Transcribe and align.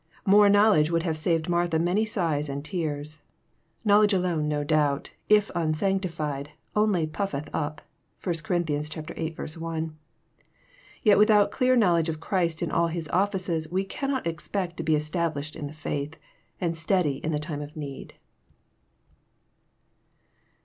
More 0.25 0.49
knowledge 0.49 0.89
would 0.89 1.03
have 1.03 1.15
saved 1.15 1.47
Martha 1.47 1.77
many 1.77 2.05
sighs 2.05 2.49
and 2.49 2.65
tears. 2.65 3.19
Knowledge 3.85 4.13
alone 4.15 4.47
no 4.47 4.63
doubt, 4.63 5.11
if 5.29 5.51
unsanctified, 5.53 6.49
only" 6.75 7.05
puffeth 7.05 7.51
up." 7.53 7.83
(1 8.23 8.35
Cor. 8.43 8.57
viii. 8.57 9.33
1.) 9.35 9.95
Yet 11.03 11.17
without 11.19 11.51
clear 11.51 11.75
knowledge 11.75 12.09
of 12.09 12.19
Christ 12.19 12.63
in 12.63 12.71
all 12.71 12.87
His 12.87 13.09
ofilces 13.09 13.71
we 13.71 13.83
cannot 13.83 14.25
expect 14.25 14.77
to 14.77 14.83
be 14.83 14.95
established 14.95 15.55
in 15.55 15.67
the 15.67 15.71
faith, 15.71 16.17
and 16.59 16.75
steady 16.75 17.17
in 17.23 17.31
the 17.31 17.37
time 17.37 17.61
of 17.61 17.75
need. 17.75 18.15